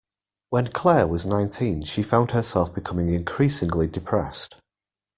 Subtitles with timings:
[0.49, 4.55] When Claire was nineteen she found herself becoming increasingly depressed